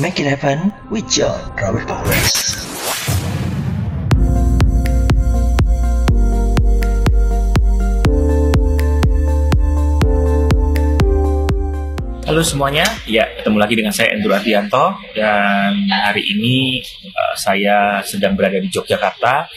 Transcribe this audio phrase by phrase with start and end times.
[0.00, 2.56] Make it happen with John Robert Powers.
[12.24, 16.80] Halo semuanya, ya ketemu lagi dengan saya Endro Ardianto dan hari ini
[17.12, 19.52] uh, saya sedang berada di Yogyakarta.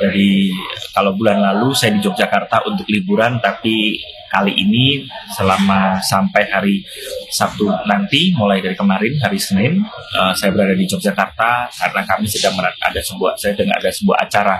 [0.00, 0.50] Jadi
[0.90, 3.98] kalau bulan lalu saya di Yogyakarta untuk liburan, tapi
[4.30, 6.82] kali ini selama sampai hari
[7.30, 9.78] Sabtu nanti, mulai dari kemarin hari Senin,
[10.18, 14.56] uh, saya berada di Yogyakarta karena kami sedang ada sebuah saya dengar ada sebuah acara.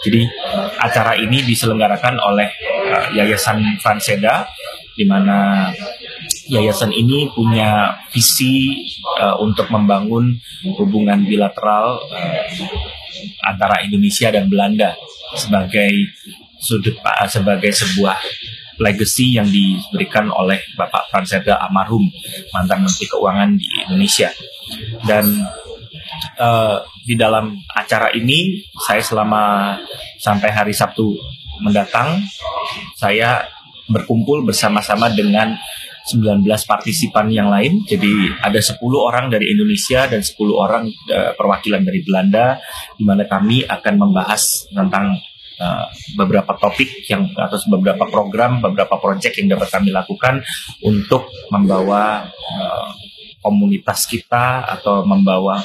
[0.00, 0.24] Jadi
[0.80, 2.48] acara ini diselenggarakan oleh
[2.88, 4.48] uh, Yayasan Franseda
[4.96, 5.70] di mana
[6.50, 8.84] yayasan ini punya visi
[9.22, 10.36] uh, untuk membangun
[10.76, 12.44] hubungan bilateral uh,
[13.44, 14.94] antara Indonesia dan Belanda
[15.36, 15.90] sebagai
[16.60, 18.18] sudut uh, sebagai sebuah
[18.80, 22.08] legacy yang diberikan oleh Bapak Franseda Almarhum
[22.56, 24.32] mantan Menteri Keuangan di Indonesia.
[25.04, 25.24] Dan
[26.40, 29.76] uh, di dalam acara ini saya selama
[30.16, 31.12] sampai hari Sabtu
[31.60, 32.24] mendatang
[32.96, 33.44] saya
[33.90, 35.52] berkumpul bersama-sama dengan
[36.08, 37.84] 19 partisipan yang lain.
[37.84, 42.56] Jadi ada 10 orang dari Indonesia dan 10 orang uh, perwakilan dari Belanda
[42.96, 45.16] di mana kami akan membahas tentang
[45.60, 50.40] uh, beberapa topik yang atau beberapa program, beberapa proyek yang dapat kami lakukan
[50.84, 52.90] untuk membawa uh,
[53.40, 55.64] komunitas kita atau membawa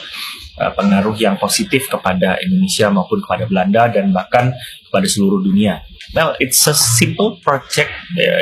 [0.59, 4.51] uh, pengaruh yang positif kepada Indonesia maupun kepada Belanda dan bahkan
[4.87, 5.83] kepada seluruh dunia.
[6.15, 7.91] Well, it's a simple project,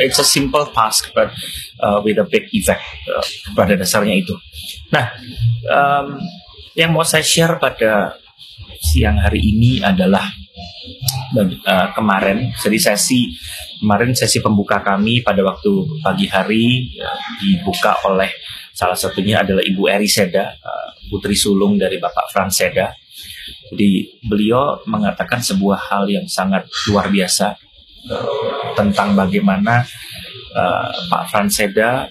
[0.03, 1.33] it's a simple task, but
[1.81, 3.25] uh, with a big effect uh,
[3.57, 4.35] pada dasarnya itu.
[4.93, 5.09] Nah,
[5.71, 6.21] um,
[6.77, 8.17] yang mau saya share pada
[8.83, 10.27] siang hari ini adalah
[11.39, 13.31] uh, kemarin, jadi sesi
[13.79, 15.71] kemarin sesi pembuka kami pada waktu
[16.03, 18.29] pagi hari uh, dibuka oleh
[18.73, 20.82] salah satunya adalah Ibu Eri Seda, uh,
[21.13, 22.89] putri sulung dari Bapak Frans Seda.
[23.69, 27.53] Jadi beliau mengatakan sebuah hal yang sangat luar biasa
[28.75, 29.85] tentang bagaimana
[30.55, 32.09] uh, Pak Franseda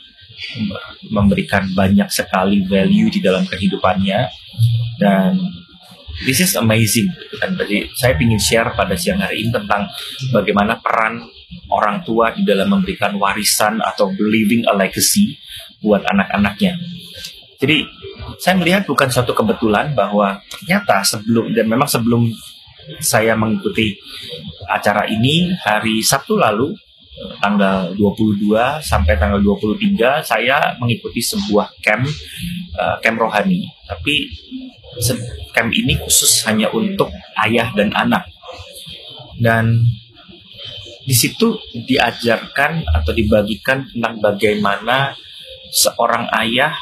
[1.13, 4.21] memberikan banyak sekali value di dalam kehidupannya
[4.99, 5.39] dan
[6.27, 7.07] this is amazing
[7.39, 9.87] dan jadi saya ingin share pada siang hari ini tentang
[10.35, 11.23] bagaimana peran
[11.71, 15.37] orang tua di dalam memberikan warisan atau leaving a legacy
[15.85, 16.79] buat anak-anaknya.
[17.61, 17.85] Jadi
[18.39, 22.29] saya melihat bukan suatu kebetulan bahwa ternyata sebelum dan memang sebelum
[22.99, 23.95] saya mengikuti
[24.67, 26.75] acara ini hari Sabtu lalu
[27.39, 32.09] tanggal 22 sampai tanggal 23 saya mengikuti sebuah camp
[32.77, 33.69] uh, camp rohani.
[33.87, 34.27] Tapi
[35.53, 38.27] camp ini khusus hanya untuk ayah dan anak.
[39.37, 39.85] Dan
[41.03, 45.13] di situ diajarkan atau dibagikan tentang bagaimana
[45.73, 46.73] seorang ayah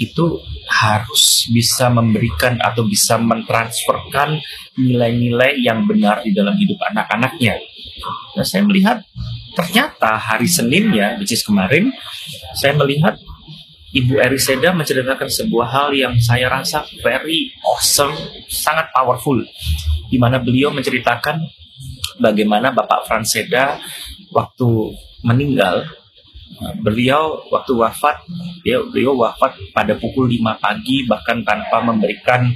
[0.00, 0.40] itu
[0.84, 4.36] harus bisa memberikan atau bisa mentransferkan
[4.76, 7.56] nilai-nilai yang benar di dalam hidup anak-anaknya.
[8.36, 9.00] Nah, saya melihat
[9.56, 11.88] ternyata hari Senin ya, which is kemarin,
[12.58, 13.16] saya melihat
[13.94, 18.10] Ibu Eriseda menceritakan sebuah hal yang saya rasa very awesome,
[18.50, 19.38] sangat powerful,
[20.10, 21.38] di mana beliau menceritakan
[22.18, 23.78] bagaimana Bapak Franseda
[24.34, 25.86] waktu meninggal
[26.82, 28.22] beliau waktu wafat
[28.62, 32.50] dia beliau wafat pada pukul 5 pagi bahkan tanpa memberikan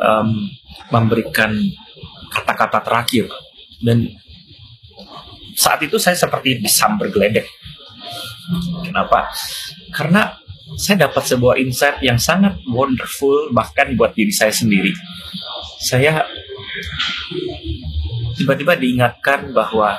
[0.00, 0.48] um,
[0.88, 1.52] memberikan
[2.32, 3.26] kata-kata terakhir.
[3.78, 4.10] Dan
[5.54, 7.46] saat itu saya seperti disambar geledek
[8.84, 9.28] kenapa?
[9.92, 10.32] Karena
[10.76, 14.92] saya dapat sebuah insight yang sangat wonderful bahkan buat diri saya sendiri.
[15.80, 16.24] Saya
[18.36, 19.96] tiba-tiba diingatkan bahwa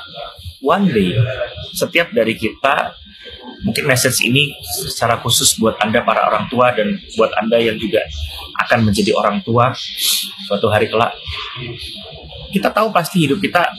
[0.61, 1.11] one day
[1.79, 2.91] setiap dari kita
[3.63, 8.03] mungkin message ini secara khusus buat Anda para orang tua dan buat Anda yang juga
[8.67, 9.71] akan menjadi orang tua
[10.47, 11.15] suatu hari kelak.
[12.49, 13.71] Kita tahu pasti hidup kita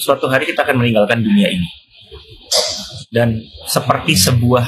[0.00, 1.68] suatu hari kita akan meninggalkan dunia ini.
[3.06, 4.66] Dan seperti sebuah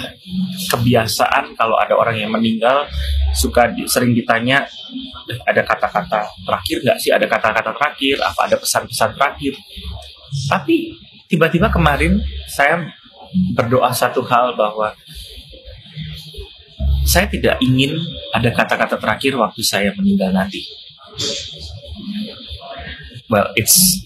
[0.73, 2.87] kebiasaan kalau ada orang yang meninggal
[3.35, 4.65] suka sering ditanya
[5.45, 9.53] ada kata-kata terakhir nggak sih ada kata-kata terakhir apa ada pesan-pesan terakhir
[10.49, 10.97] tapi
[11.29, 12.89] tiba-tiba kemarin saya
[13.53, 14.97] berdoa satu hal bahwa
[17.05, 17.97] saya tidak ingin
[18.33, 20.61] ada kata-kata terakhir waktu saya meninggal nanti.
[23.29, 24.05] Well, it's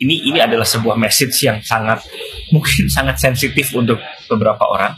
[0.00, 2.02] ini ini adalah sebuah message yang sangat
[2.54, 4.94] mungkin sangat sensitif untuk beberapa orang.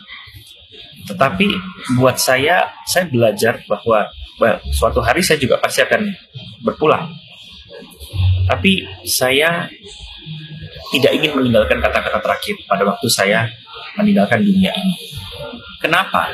[1.03, 1.49] Tetapi
[1.99, 4.07] buat saya, saya belajar bahwa
[4.39, 6.09] well, suatu hari saya juga pasti akan
[6.63, 7.11] berpulang.
[8.49, 9.67] Tapi saya
[10.93, 13.49] tidak ingin meninggalkan kata-kata terakhir pada waktu saya
[13.97, 14.97] meninggalkan dunia ini.
[15.81, 16.29] Kenapa?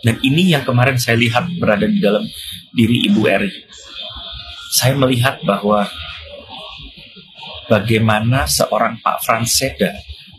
[0.00, 2.24] Dan ini yang kemarin saya lihat berada di dalam
[2.72, 3.52] diri Ibu Eri.
[4.72, 5.86] Saya melihat bahwa
[7.68, 9.92] bagaimana seorang Pak Franseda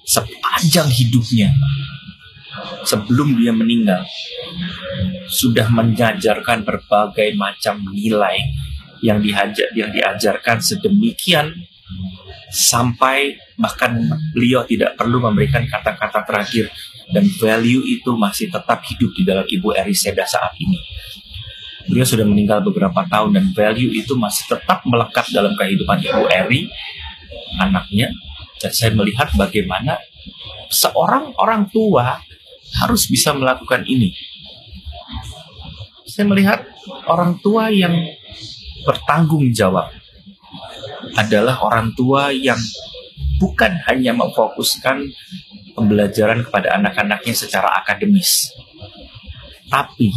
[0.08, 1.52] sepanjang hidupnya
[2.88, 4.08] sebelum dia meninggal
[5.28, 8.40] sudah mengajarkan berbagai macam nilai
[9.04, 11.54] yang dihajar yang diajarkan sedemikian
[12.52, 13.96] sampai bahkan
[14.32, 16.72] beliau tidak perlu memberikan kata-kata terakhir
[17.12, 20.80] dan value itu masih tetap hidup di dalam Ibu Eri Seda saat ini.
[21.88, 26.68] Beliau sudah meninggal beberapa tahun dan value itu masih tetap melekat dalam kehidupan Ibu Eri,
[27.64, 28.12] anaknya.
[28.60, 29.96] Dan saya melihat bagaimana
[30.68, 32.20] seorang orang tua
[32.84, 34.12] harus bisa melakukan ini.
[36.04, 36.68] Saya melihat
[37.08, 37.96] orang tua yang
[38.84, 39.88] bertanggung jawab
[41.18, 42.60] adalah orang tua yang
[43.42, 45.02] bukan hanya memfokuskan
[45.74, 48.54] pembelajaran kepada anak-anaknya secara akademis.
[49.68, 50.14] Tapi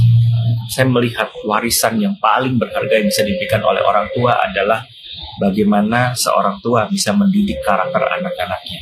[0.71, 4.87] saya melihat warisan yang paling berharga yang bisa diberikan oleh orang tua adalah
[5.43, 8.81] bagaimana seorang tua bisa mendidik karakter anak-anaknya.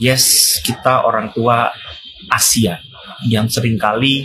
[0.00, 1.68] Yes, kita orang tua
[2.30, 2.80] Asia
[3.26, 4.24] yang sering kali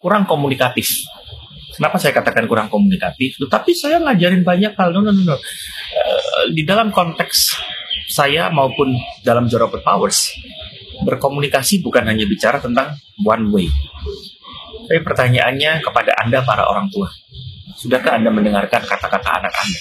[0.00, 0.88] kurang komunikatif.
[1.72, 3.40] Kenapa saya katakan kurang komunikatif?
[3.40, 4.92] Tetapi saya ngajarin banyak hal.
[4.92, 5.36] No, no, no, no.
[5.36, 7.56] Uh, di dalam konteks
[8.12, 8.92] saya maupun
[9.24, 10.28] dalam Jorobot Powers,
[11.02, 13.68] berkomunikasi bukan hanya bicara tentang one way.
[14.88, 17.08] Tapi pertanyaannya kepada Anda para orang tua.
[17.72, 19.80] Sudahkah Anda mendengarkan kata-kata anak Anda?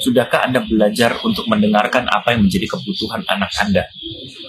[0.00, 3.90] Sudahkah Anda belajar untuk mendengarkan apa yang menjadi kebutuhan anak Anda?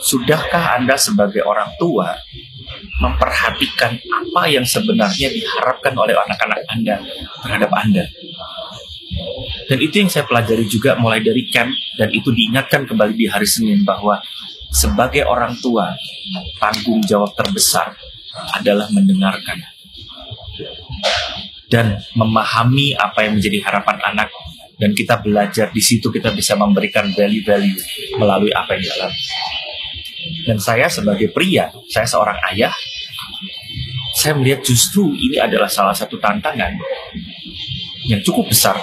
[0.03, 2.13] Sudahkah Anda sebagai orang tua
[2.97, 6.95] memperhatikan apa yang sebenarnya diharapkan oleh anak-anak Anda
[7.45, 8.05] terhadap Anda?
[9.67, 13.47] Dan itu yang saya pelajari juga mulai dari camp dan itu diingatkan kembali di hari
[13.47, 14.21] Senin bahwa
[14.71, 15.91] sebagai orang tua
[16.59, 17.95] tanggung jawab terbesar
[18.53, 19.57] adalah mendengarkan
[21.67, 24.29] dan memahami apa yang menjadi harapan anak
[24.77, 27.81] dan kita belajar di situ kita bisa memberikan value-value
[28.21, 29.21] melalui apa yang dialami.
[30.47, 32.71] Dan saya sebagai pria, saya seorang ayah,
[34.15, 36.71] saya melihat justru ini adalah salah satu tantangan
[38.07, 38.79] yang cukup besar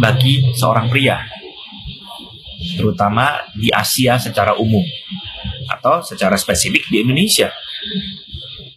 [0.00, 1.20] bagi seorang pria,
[2.80, 4.82] terutama di Asia secara umum
[5.68, 7.52] atau secara spesifik di Indonesia.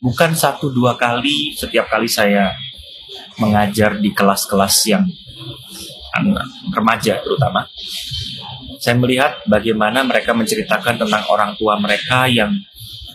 [0.04, 2.52] Bukan satu dua kali setiap kali saya
[3.40, 5.08] mengajar di kelas-kelas yang
[6.76, 7.66] remaja terutama.
[8.80, 12.54] Saya melihat bagaimana mereka menceritakan tentang orang tua mereka yang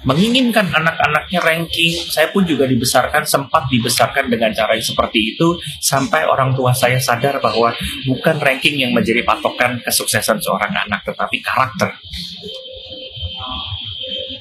[0.05, 1.93] menginginkan anak-anaknya ranking.
[1.93, 6.97] Saya pun juga dibesarkan, sempat dibesarkan dengan cara yang seperti itu, sampai orang tua saya
[6.97, 7.73] sadar bahwa
[8.09, 11.93] bukan ranking yang menjadi patokan kesuksesan seorang anak, tetapi karakter.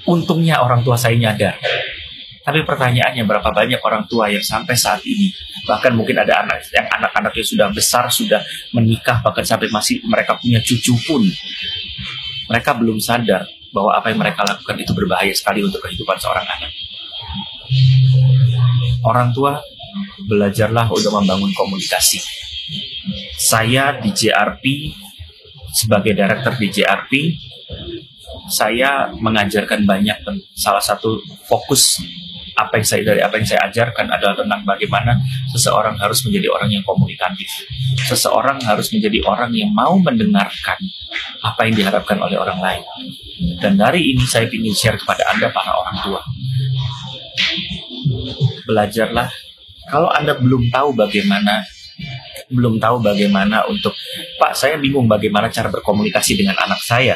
[0.08, 1.60] Untungnya orang tua saya nyadar.
[2.50, 5.30] Tapi pertanyaannya berapa banyak orang tua yang sampai saat ini
[5.70, 8.42] bahkan mungkin ada anak yang anak-anaknya sudah besar sudah
[8.74, 11.22] menikah bahkan sampai masih mereka punya cucu pun
[12.50, 16.74] mereka belum sadar bahwa apa yang mereka lakukan itu berbahaya sekali untuk kehidupan seorang anak.
[19.06, 19.62] Orang tua
[20.26, 22.18] belajarlah untuk membangun komunikasi.
[23.38, 24.90] Saya di JRP
[25.70, 27.12] sebagai director di JRP
[28.50, 30.18] saya mengajarkan banyak
[30.58, 32.02] salah satu fokus
[32.60, 35.16] apa yang saya dari apa yang saya ajarkan adalah tentang bagaimana
[35.56, 37.48] seseorang harus menjadi orang yang komunikatif.
[38.04, 40.80] Seseorang harus menjadi orang yang mau mendengarkan
[41.40, 42.84] apa yang diharapkan oleh orang lain.
[43.64, 46.22] Dan dari ini saya ingin share kepada Anda para orang tua.
[48.68, 49.28] Belajarlah
[49.88, 51.64] kalau Anda belum tahu bagaimana
[52.50, 53.92] belum tahu bagaimana untuk
[54.40, 57.16] Pak saya bingung bagaimana cara berkomunikasi dengan anak saya.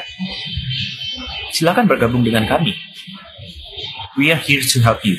[1.53, 2.73] Silakan bergabung dengan kami
[4.13, 5.17] We are here to help you.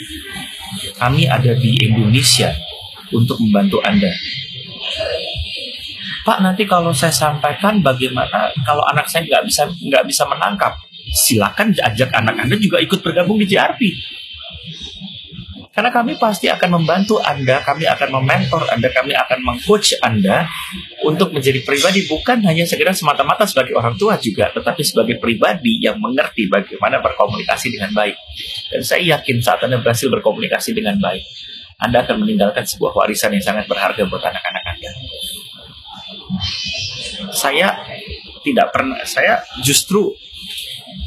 [0.94, 2.54] Kami ada di Indonesia
[3.10, 4.10] untuk membantu Anda.
[6.24, 10.72] Pak, nanti kalau saya sampaikan bagaimana kalau anak saya nggak bisa nggak bisa menangkap,
[11.12, 13.80] silakan ajak anak Anda juga ikut bergabung di JRP.
[15.74, 20.46] Karena kami pasti akan membantu Anda, kami akan mementor Anda, kami akan mengcoach Anda
[21.02, 25.98] untuk menjadi pribadi bukan hanya segera semata-mata sebagai orang tua juga, tetapi sebagai pribadi yang
[25.98, 28.14] mengerti bagaimana berkomunikasi dengan baik.
[28.70, 31.26] Dan saya yakin saat Anda berhasil berkomunikasi dengan baik,
[31.82, 34.90] Anda akan meninggalkan sebuah warisan yang sangat berharga buat anak-anak Anda.
[37.34, 37.82] Saya
[38.46, 40.14] tidak pernah, saya justru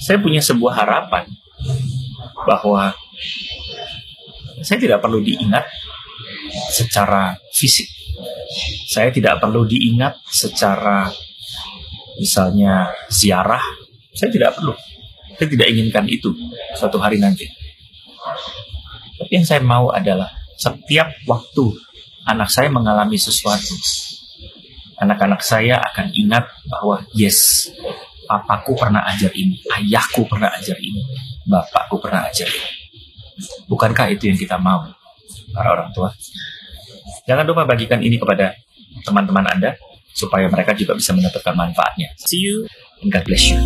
[0.03, 1.23] saya punya sebuah harapan
[2.43, 2.91] bahwa
[4.67, 5.63] saya tidak perlu diingat
[6.75, 7.87] secara fisik.
[8.91, 11.07] Saya tidak perlu diingat secara
[12.19, 13.63] misalnya ziarah.
[14.11, 14.75] Saya tidak perlu.
[15.39, 16.35] Saya tidak inginkan itu
[16.75, 17.47] suatu hari nanti.
[19.15, 20.27] Tapi yang saya mau adalah
[20.59, 21.65] setiap waktu
[22.27, 23.71] anak saya mengalami sesuatu,
[24.99, 27.71] anak-anak saya akan ingat bahwa yes,
[28.27, 31.01] papaku pernah ajar ini, ayahku pernah ajar ini,
[31.47, 32.76] bapakku pernah ajar ini.
[33.69, 34.87] Bukankah itu yang kita mau,
[35.53, 36.11] para orang tua?
[37.27, 38.55] Jangan lupa bagikan ini kepada
[39.03, 39.75] teman-teman Anda,
[40.15, 42.09] supaya mereka juga bisa mendapatkan manfaatnya.
[42.17, 42.65] See you,
[43.03, 43.59] and God bless you.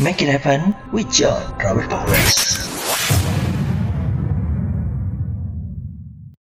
[0.00, 2.73] Make it happen with John Robert Powers.